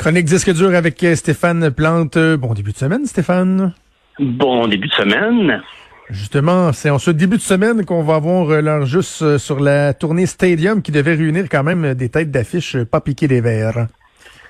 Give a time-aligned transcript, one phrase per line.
[0.00, 2.16] Chronique disque dur avec euh, Stéphane Plante.
[2.16, 3.74] Bon début de semaine, Stéphane.
[4.18, 5.62] Bon début de semaine.
[6.08, 9.60] Justement, c'est en ce début de semaine qu'on va avoir euh, l'heure juste euh, sur
[9.60, 13.88] la tournée Stadium qui devait réunir quand même des têtes d'affiches pas piquées des verres.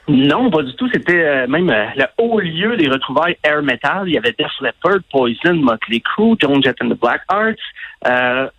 [0.07, 0.89] Non, pas du tout.
[0.93, 4.05] C'était même le haut lieu des retrouvailles air metal.
[4.07, 8.53] Il y avait Def Leppard, Poison, Motley Crue, Joan Jett and the Black Arts.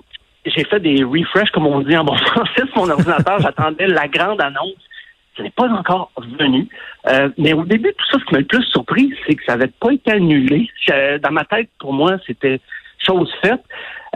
[0.45, 3.39] J'ai fait des refresh, comme on dit en bon français, sur mon ordinateur.
[3.39, 4.75] J'attendais la grande annonce
[5.35, 6.67] ce n'est pas encore venu.
[7.07, 9.55] Euh, mais au début, tout ça, ce qui m'a le plus surpris, c'est que ça
[9.55, 10.69] n'avait pas été annulé.
[11.21, 12.59] Dans ma tête, pour moi, c'était
[13.05, 13.61] chose faite.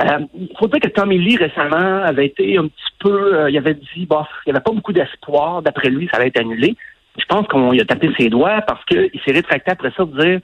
[0.04, 3.34] Euh, il faut dire que Tommy Lee, récemment, avait été un petit peu...
[3.34, 5.62] Euh, il avait dit, bah, il n'y avait pas beaucoup d'espoir.
[5.62, 6.76] D'après lui, ça allait être annulé.
[7.18, 10.20] Je pense qu'on lui a tapé ses doigts parce qu'il s'est rétracté après ça de
[10.20, 10.40] dire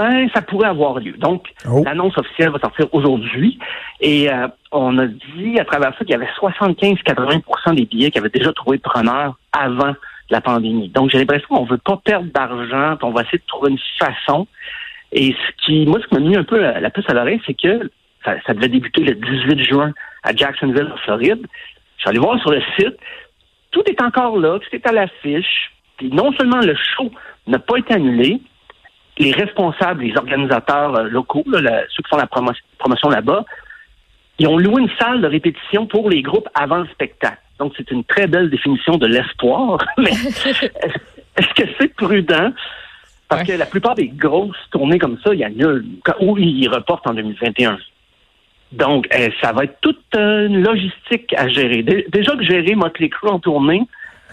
[0.00, 1.12] ben, ça pourrait avoir lieu.
[1.18, 1.82] Donc, oh.
[1.84, 3.58] l'annonce officielle va sortir aujourd'hui.
[4.00, 4.28] Et
[4.72, 8.50] on a dit à travers ça qu'il y avait 75-80% des billets qui avaient déjà
[8.54, 9.94] trouvé preneur avant
[10.30, 10.88] la pandémie.
[10.88, 14.46] Donc, j'ai l'impression qu'on veut pas perdre d'argent, on va essayer de trouver une façon.
[15.12, 17.54] Et ce qui, moi, ce qui m'a mis un peu la, puce à l'oreille, c'est
[17.60, 17.90] que
[18.24, 21.46] ça, devait débuter le 18 juin à Jacksonville, en Floride.
[21.96, 22.96] Je suis allé voir sur le site.
[23.70, 25.72] Tout est encore là, tout est à l'affiche.
[25.98, 27.10] Puis non seulement le show
[27.46, 28.40] n'a pas été annulé,
[29.20, 33.44] les responsables, les organisateurs euh, locaux, ceux qui font la promotion là-bas,
[34.38, 37.40] ils ont loué une salle de répétition pour les groupes avant le spectacle.
[37.58, 39.78] Donc, c'est une très belle définition de l'espoir.
[39.98, 42.50] Mais est-ce que c'est prudent?
[43.28, 45.70] Parce que la plupart des grosses tournées comme ça, il y a
[46.20, 47.78] où ils reportent en 2021.
[48.72, 51.82] Donc, euh, ça va être toute une logistique à gérer.
[51.82, 53.82] Déjà que gérer Motley Crue en tournée,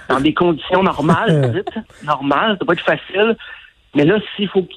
[0.09, 1.63] dans des conditions normales,
[2.03, 3.35] normales, ça va être facile.
[3.95, 4.67] Mais là, s'il faut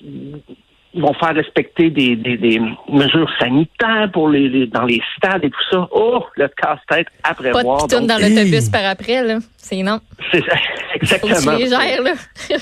[0.93, 5.65] ils vont faire respecter des, des, mesures sanitaires pour les, dans les stades et tout
[5.71, 5.89] ça.
[5.93, 7.87] Oh, le casse-tête à prévoir.
[7.87, 9.39] Pas de dans l'autobus par après, là.
[9.57, 10.01] C'est non.
[10.33, 10.43] C'est
[10.95, 11.57] exactement.
[11.57, 12.13] légère, là.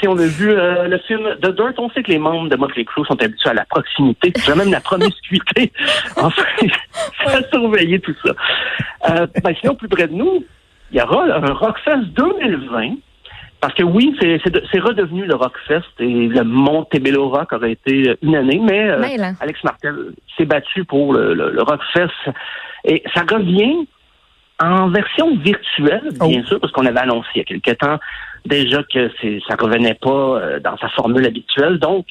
[0.00, 2.56] si on a vu euh, le film The Dirt, on sait que les membres de
[2.56, 5.72] Motley Crue sont habitués à la proximité, même la promiscuité.
[6.16, 6.44] enfin,
[7.26, 8.32] à surveiller tout ça.
[9.10, 10.44] Euh, ben, sinon, plus près de nous,
[10.92, 12.94] il y aura un Rockfest 2020
[13.62, 18.60] parce que oui, c'est redevenu le Rockfest et le Montebello Rock aurait été une année,
[18.60, 19.94] mais euh, Alex Martel
[20.36, 22.10] s'est battu pour le, le, Rockfest.
[22.84, 23.86] Et ça revient
[24.60, 26.46] en version virtuelle, bien oh.
[26.48, 28.00] sûr, parce qu'on avait annoncé il y a quelque temps
[28.46, 29.08] déjà que
[29.48, 31.78] ça revenait pas euh, dans sa formule habituelle.
[31.78, 32.06] Donc,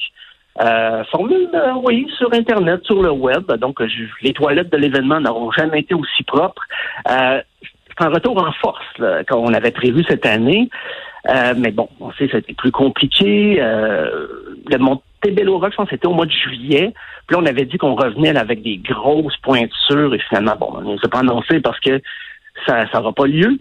[0.58, 1.50] euh, formule,
[1.84, 3.52] oui, sur Internet, sur le web.
[3.58, 3.78] Donc,
[4.22, 6.62] les toilettes de l'événement n'auront jamais été aussi propres.
[7.06, 7.44] c'est
[7.98, 10.70] un retour en force qu'on avait prévu cette année.
[11.28, 13.58] Euh, mais bon, on sait que c'était plus compliqué.
[13.60, 14.26] Euh,
[14.68, 16.92] le Montebello Rock, je pense c'était au mois de juillet.
[17.26, 20.14] Puis là, on avait dit qu'on revenait avec des grosses pointures.
[20.14, 22.00] Et finalement, bon, on ne s'est pas annoncé parce que
[22.66, 23.58] ça n'aura pas lieu.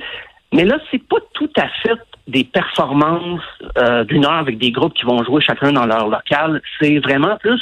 [0.54, 3.42] Mais là, c'est pas tout à fait des performances
[3.78, 6.62] euh, d'une heure avec des groupes qui vont jouer chacun dans leur local.
[6.80, 7.62] C'est vraiment plus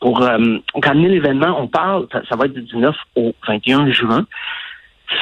[0.00, 1.60] pour euh, ramener l'événement.
[1.60, 4.26] On parle, ça, va être du 19 au 21 juin.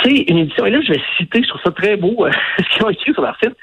[0.02, 2.26] C'est une édition, et là, je vais citer, je trouve ça très beau,
[2.58, 3.54] ce qu'ils ont écrit sur leur site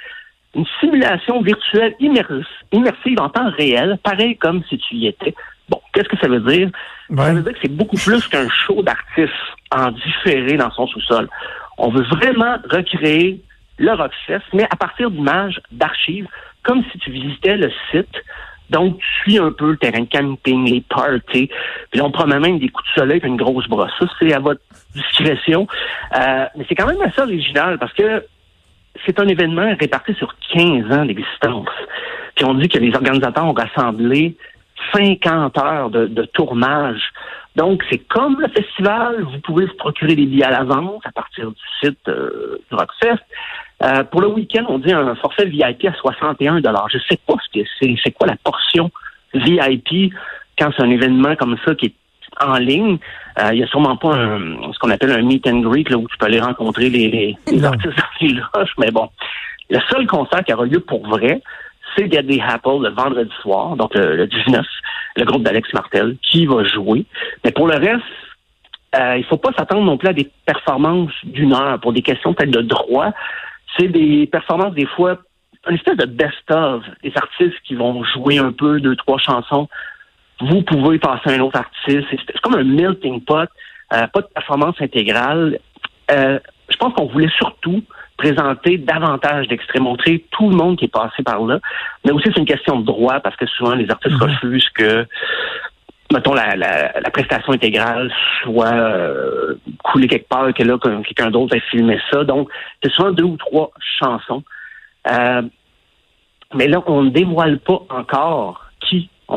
[0.55, 5.33] une simulation virtuelle immersive en temps réel, pareil comme si tu y étais.
[5.69, 6.69] Bon, qu'est-ce que ça veut dire?
[7.15, 9.31] Ça veut dire que c'est beaucoup plus qu'un show d'artistes
[9.71, 11.29] en différé dans son sous-sol.
[11.77, 13.41] On veut vraiment recréer
[13.77, 16.27] le Rockfest, mais à partir d'images, d'archives,
[16.63, 18.15] comme si tu visitais le site.
[18.69, 21.49] Donc, tu suis un peu le terrain de camping, les parties.
[21.91, 23.91] Puis on promet même des coups de soleil et une grosse brosse.
[23.99, 24.61] Ça, c'est à votre
[24.95, 25.67] discrétion.
[26.17, 28.23] Euh, mais c'est quand même assez original parce que
[29.05, 31.69] c'est un événement réparti sur 15 ans d'existence.
[32.35, 34.35] Puis on dit que les organisateurs ont rassemblé
[34.93, 37.01] 50 heures de, tournage.
[37.55, 41.51] Donc, c'est comme le festival, vous pouvez vous procurer des billets à l'avance à partir
[41.51, 43.21] du site euh, du Rockfest.
[43.83, 47.59] Euh, pour le week-end, on dit un forfait VIP à 61 Je sais pas ce
[47.59, 48.89] que c'est, c'est quoi la portion
[49.33, 50.13] VIP
[50.57, 51.93] quand c'est un événement comme ça qui est
[52.39, 52.97] en ligne.
[53.39, 56.07] Euh, il n'y a sûrement pas ce qu'on appelle un meet and greet là, où
[56.07, 57.07] tu peux aller rencontrer les,
[57.47, 57.95] les, artistes
[58.53, 59.09] dans mais bon.
[59.69, 61.41] Le seul concert qui aura lieu pour vrai,
[61.95, 64.65] c'est Gaddy Apple le vendredi soir, donc le, 19,
[65.17, 67.05] le groupe d'Alex Martel, qui va jouer.
[67.43, 68.03] Mais pour le reste,
[68.95, 72.33] euh, il faut pas s'attendre non plus à des performances d'une heure pour des questions
[72.33, 73.11] peut-être de droit.
[73.77, 75.17] C'est des performances des fois,
[75.69, 79.69] une espèce de best-of, des artistes qui vont jouer un peu, deux, trois chansons
[80.41, 82.07] vous pouvez passer à un autre artiste.
[82.11, 83.49] C'est comme un melting pot,
[83.93, 85.59] euh, pas de performance intégrale.
[86.11, 86.39] Euh,
[86.69, 87.83] je pense qu'on voulait surtout
[88.17, 91.59] présenter davantage d'extraits, montrer tout le monde qui est passé par là.
[92.05, 94.21] Mais aussi, c'est une question de droit parce que souvent, les artistes mhm.
[94.21, 95.05] refusent que,
[96.13, 98.11] mettons, la, la, prestation intégrale
[98.43, 102.23] soit euh, coulée quelque part, que là, quelqu'un d'autre ait filmé ça.
[102.23, 102.49] Donc,
[102.83, 104.43] c'est souvent deux ou trois chansons.
[106.53, 108.70] Mais là, on ne dévoile pas encore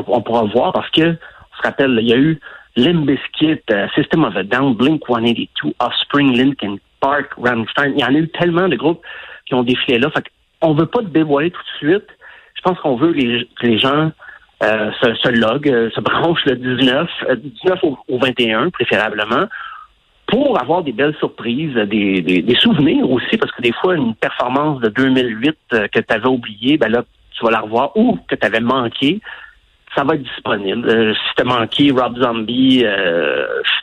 [0.07, 2.39] on, pourra voir parce que, on se rappelle, il y a eu
[2.75, 7.93] Limbiskit, uh, System of a Down, Blink 182, Offspring, Linkin Park, Rammstein.
[7.95, 9.01] Il y en a eu tellement de groupes
[9.45, 10.09] qui ont défilé là.
[10.11, 10.25] Fait
[10.61, 12.07] on veut pas te dévoiler tout de suite.
[12.55, 14.11] Je pense qu'on veut les, que les gens
[14.63, 19.47] euh, se, se euh, se branchent le 19, 19 euh, au, 21 préférablement,
[20.27, 24.79] pour avoir des belles surprises, des, des, souvenirs aussi, parce que des fois, une performance
[24.81, 25.57] de 2008
[25.91, 29.19] que tu avais oubliée, ben là, tu vas la revoir, ou que tu avais manqué,
[29.95, 31.15] ça va être disponible.
[31.15, 32.85] si tu as manqué Rob Zombie,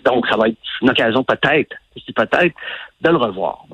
[0.05, 1.75] donc ça va être une occasion peut-être,
[2.15, 2.55] peut-être,
[3.01, 3.65] de le revoir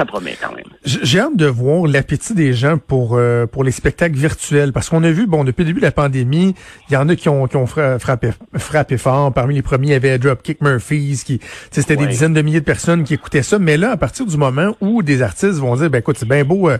[0.00, 0.64] ça promet quand même.
[0.82, 5.04] J'ai hâte de voir l'appétit des gens pour euh, pour les spectacles virtuels parce qu'on
[5.04, 6.54] a vu bon depuis le début de la pandémie,
[6.88, 9.30] il y en a qui ont qui ont frappé frappé fort.
[9.34, 11.38] Parmi les premiers, il y avait Dropkick Murphys qui
[11.70, 13.58] c'était des dizaines de milliers de personnes qui écoutaient ça.
[13.58, 16.44] Mais là, à partir du moment où des artistes vont dire ben écoute c'est bien
[16.44, 16.78] beau euh,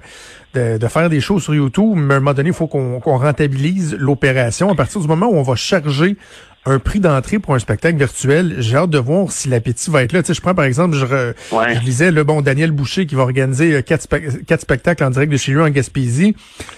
[0.55, 3.01] de, de, faire des choses sur YouTube, mais à un moment donné il faut qu'on
[3.01, 4.71] qu'on rentabilise l'opération.
[4.71, 6.17] À partir du moment où on va charger
[6.67, 8.57] un prix d'entrée pour un spectacle virtuel.
[8.59, 10.23] J'ai hâte de voir si l'appétit va être là.
[10.23, 11.07] Tu sais, je prends par exemple, je,
[11.51, 14.07] je lisais le bon Daniel Boucher qui va organiser euh, quatre,
[14.45, 16.37] quatre spectacles en direct de chez lui en Gaspésie.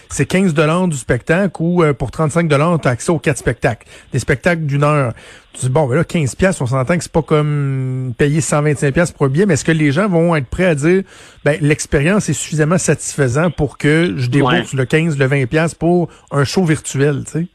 [0.08, 3.38] C'est 15 dollars du spectacle ou euh, pour 35 dollars, tu as accès aux quatre
[3.38, 3.87] spectacles.
[4.12, 5.14] Des spectacles d'une heure.
[5.52, 8.94] Tu dis, bon, ben là, 15 pièces, on s'entend que c'est pas comme payer 125
[8.94, 11.02] pièces pour un billet, mais est-ce que les gens vont être prêts à dire,
[11.44, 16.08] ben, l'expérience est suffisamment satisfaisante pour que je débourse le 15, le 20 pièces pour
[16.31, 17.46] un show virtuel, tu sais?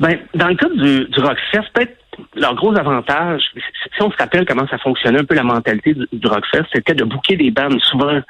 [0.00, 1.96] Ben, dans le cas du, du Rockfest, peut-être
[2.34, 6.06] leur gros avantage, si on se rappelle comment ça fonctionnait un peu la mentalité du,
[6.12, 8.20] du Rockfest, c'était de bouquer des bandes souvent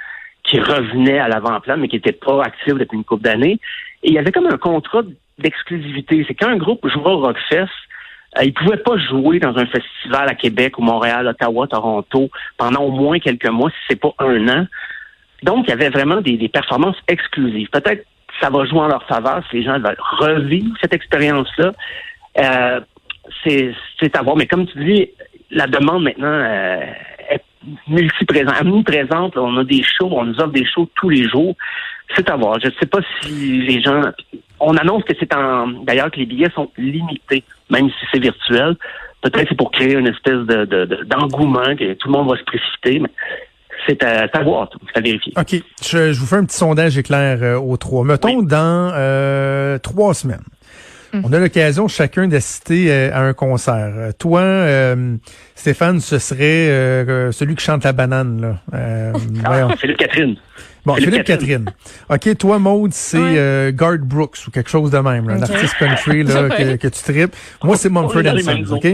[0.45, 3.59] qui revenaient à l'avant-plan, mais qui n'étaient pas actifs depuis une couple d'années.
[4.03, 5.03] Et il y avait comme un contrat
[5.39, 6.25] d'exclusivité.
[6.29, 7.69] C'est quand un groupe jouait au Rockfest,
[8.39, 12.83] euh, il pouvait pas jouer dans un festival à Québec ou Montréal, Ottawa, Toronto pendant
[12.83, 14.67] au moins quelques mois, si c'est pas un an.
[15.43, 17.69] Donc, il y avait vraiment des, des performances exclusives.
[17.71, 18.05] Peut-être
[18.45, 21.73] ça va jouer en leur faveur si les gens veulent revivre cette expérience-là.
[22.39, 22.81] Euh,
[23.43, 24.37] c'est à voir.
[24.37, 25.11] Mais comme tu dis,
[25.51, 26.81] la demande maintenant euh,
[27.31, 27.43] est
[27.89, 29.37] multiprésente, omniprésente.
[29.39, 31.57] On a des shows, on nous offre des shows tous les jours.
[32.15, 32.61] C'est à voir.
[32.61, 34.03] Je ne sais pas si les gens.
[34.61, 35.69] On annonce que c'est en.
[35.69, 38.77] D'ailleurs, que les billets sont limités, même si c'est virtuel.
[39.23, 42.99] Peut-être c'est pour créer une espèce de d'engouement que tout le monde va se précipiter.
[42.99, 43.09] Mais
[43.87, 45.33] c'est à savoir, à vérifier.
[45.37, 45.63] OK.
[45.83, 48.05] Je, vous fais un petit sondage éclair euh, aux trois.
[48.05, 50.45] Mettons dans euh, trois semaines.
[51.13, 51.21] Mm.
[51.25, 54.13] On a l'occasion chacun d'assister euh, à un concert.
[54.19, 54.43] toi,
[55.55, 58.41] Stéphane, ce serait celui qui chante la banane.
[58.41, 59.13] Là.
[59.45, 60.37] Ah, Philippe Catherine.
[60.87, 61.65] Bon, Philippe, Catherine.
[62.11, 66.49] OK, toi, Maude, c'est Garth Brooks ou quelque chose de même, un artiste country là,
[66.57, 67.35] que, que, tu tripes.
[67.63, 68.87] Moi, c'est Mumford Sons, OK?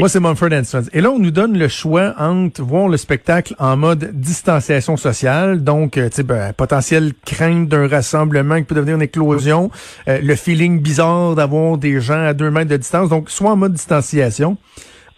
[0.00, 0.84] Moi, c'est Mumford Sons.
[0.92, 5.62] Et là, on nous donne le choix entre voir le spectacle en mode distanciation sociale,
[5.62, 9.70] donc, euh, ben, potentielle crainte d'un rassemblement qui peut devenir une éclosion,
[10.08, 13.56] euh, le feeling bizarre d'avoir des gens à deux mètres de distance, donc soit en
[13.56, 14.56] mode distanciation,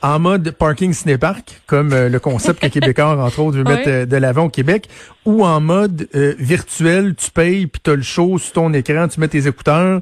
[0.03, 4.17] en mode parking ciné-parc, comme euh, le concept que Québécois, entre autres, veut mettre de
[4.17, 4.89] l'avant au Québec,
[5.25, 6.09] ou en mode
[6.39, 10.01] virtuel, tu payes, puis tu as le show sur ton écran, tu mets tes écouteurs.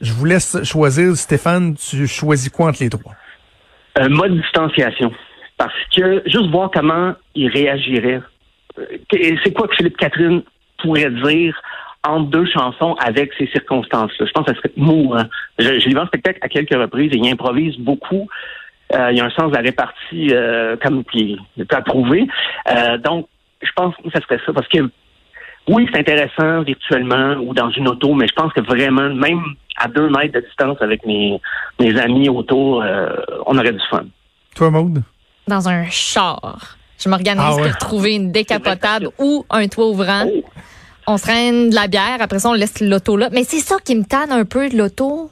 [0.00, 3.14] Je vous laisse choisir, Stéphane, tu choisis quoi entre les trois?
[3.96, 5.12] Un mode distanciation.
[5.58, 8.20] Parce que juste voir comment il réagirait.
[8.78, 8.84] Euh,
[9.42, 10.42] c'est quoi que Philippe Catherine
[10.82, 11.60] pourrait dire
[12.06, 14.26] entre deux chansons avec ces circonstances-là?
[14.26, 15.24] Je pense que ça serait mourant.
[15.58, 18.28] Je, je l'ai vu en spectacle à quelques reprises et il improvise beaucoup.
[18.94, 22.26] Euh, il y a un sens de la répartie euh, comme qui est approuvé.
[22.70, 23.26] Euh, donc,
[23.62, 24.52] je pense que ça serait ça.
[24.52, 24.78] Parce que
[25.68, 29.42] oui, c'est intéressant virtuellement ou dans une auto, mais je pense que vraiment, même
[29.76, 31.40] à deux mètres de distance avec mes,
[31.80, 33.08] mes amis autour, euh,
[33.46, 34.04] on aurait du fun.
[34.54, 35.02] Toi, Maude?
[35.48, 36.76] Dans un char.
[36.98, 40.24] Je m'organise ah pour trouver une décapotable ou un toit ouvrant.
[40.26, 40.44] Oh.
[41.08, 43.28] On se traîne de la bière, après ça, on laisse l'auto là.
[43.32, 45.30] Mais c'est ça qui me tanne un peu de l'auto.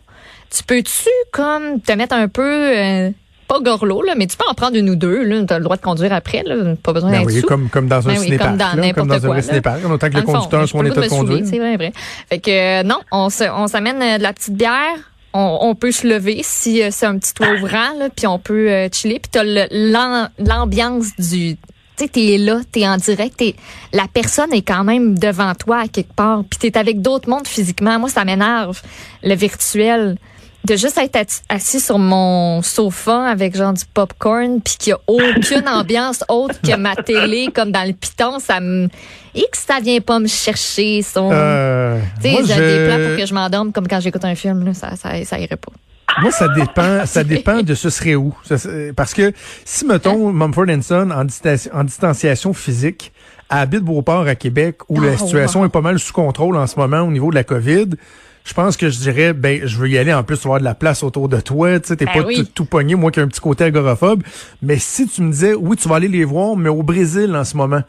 [0.50, 2.42] Tu peux-tu, comme, te mettre un peu...
[2.42, 3.10] Euh,
[3.46, 5.24] pas gorlot, là, mais tu peux en prendre une ou deux.
[5.46, 6.42] Tu as le droit de conduire après.
[6.44, 8.38] Là, pas besoin ben d'être oui, Comme, comme dans un ben.
[8.38, 8.92] Comme dans quoi.
[8.94, 11.44] Comme dans un autant que le conducteur soit en état de conduire.
[11.44, 11.92] C'est vrai, vrai.
[12.28, 14.96] Fait que euh, non, on s'amène euh, de la petite bière.
[15.36, 18.38] On, on, peut se lever si euh, c'est un petit toit ouvrant, là, puis on
[18.38, 19.20] peut chiller.
[19.20, 19.42] Puis t'as
[20.38, 21.56] l'ambiance du
[21.96, 23.54] tu t'es là, t'es en direct, es,
[23.92, 27.46] la personne est quand même devant toi à quelque part, puis t'es avec d'autres mondes
[27.46, 28.00] physiquement.
[28.00, 28.80] Moi, ça m'énerve,
[29.22, 30.16] le virtuel
[30.64, 34.98] de juste être assis sur mon sofa avec genre du popcorn puis qu'il y a
[35.06, 38.88] aucune ambiance autre que ma télé comme dans le piton, ça me
[39.34, 43.16] et que ça vient pas me chercher son euh, tu sais j'ai des plans pour
[43.16, 45.72] que je m'endorme comme quand j'écoute un film là, ça, ça ça irait pas.
[46.20, 48.32] Moi, ça dépend, ça dépend de ce serait où.
[48.94, 49.32] Parce que
[49.64, 51.26] si, mettons, Mumford Son en,
[51.72, 53.12] en distanciation physique,
[53.48, 55.66] habite Beauport à Québec, où la Oh, situation wow.
[55.66, 57.90] est pas mal sous contrôle en ce moment au niveau de la COVID,
[58.44, 60.12] je pense que je dirais, ben, je veux y aller.
[60.12, 61.80] En plus, avoir de la place autour de toi.
[61.80, 62.48] Tu sais, t'es Ben pas oui.
[62.54, 64.22] tout pogné, moi qui ai un petit côté agoraphobe.
[64.62, 67.44] Mais si tu me disais, oui, tu vas aller les voir, mais au Brésil en
[67.44, 67.82] ce moment.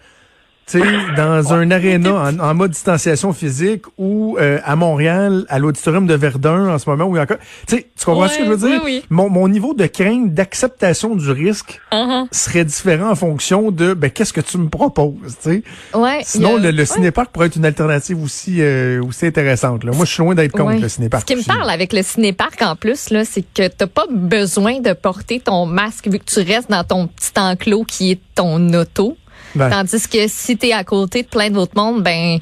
[0.67, 5.59] Tu sais, dans un aréna en, en mode distanciation physique ou euh, à Montréal, à
[5.59, 7.37] l'auditorium de Verdun en ce moment, où il y a encore.
[7.67, 8.81] Tu sais, tu comprends ce que je veux Ouais, dire?
[8.83, 9.05] oui, oui.
[9.11, 12.25] Mon, mon niveau de crainte, d'acceptation du risque Uh-huh.
[12.31, 15.63] serait différent en fonction de ben qu'est-ce que tu me proposes, tu sais?
[15.93, 16.85] Ouais, Sinon, a- le, le ouais.
[16.85, 19.83] cinéparc pourrait être une alternative aussi aussi, aussi intéressante.
[19.83, 19.91] Là.
[19.93, 20.79] Moi, je suis loin d'être contre Ouais.
[20.79, 21.21] le cinéparc.
[21.29, 24.79] Ce qui me parle avec le cinéparc en plus, là, c'est que t'as pas besoin
[24.81, 28.73] de porter ton masque vu que tu restes dans ton petit enclos qui est ton
[28.73, 29.15] auto.
[29.55, 32.39] Ben, Tandis que si t'es à côté de plein d'autres mondes, ben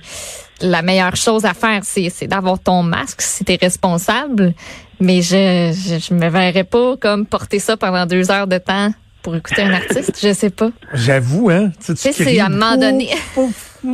[0.62, 4.54] la meilleure chose à faire, c'est, c'est d'avoir ton masque si t'es responsable.
[5.00, 8.94] Mais je, je, je me verrais pas comme porter ça pendant deux heures de temps
[9.22, 10.20] pour écouter un artiste.
[10.22, 10.72] Je sais pas.
[10.94, 11.72] J'avoue, hein.
[11.80, 13.10] Tu, sais, tu Tu c'est à un moment donné.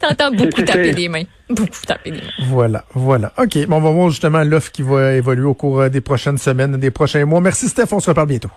[0.00, 1.22] T'entends beaucoup taper les mains.
[1.48, 2.32] Beaucoup taper les mains.
[2.48, 3.32] Voilà, voilà.
[3.38, 6.38] OK, bon, on va voir justement l'offre qui va évoluer au cours euh, des prochaines
[6.38, 7.40] semaines, des prochains mois.
[7.40, 7.86] Merci, Steph.
[7.92, 8.50] On se reparle bientôt.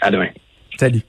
[0.00, 0.28] À demain.
[0.78, 1.02] Salut.